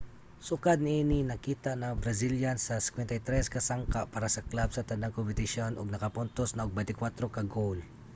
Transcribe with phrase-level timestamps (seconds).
[0.47, 5.15] sukad niini nakita na ang brazilian sa 53 ka sangka para sa club sa tanang
[5.17, 7.77] kompetisyon ug nakapuntos na og 24 ka goal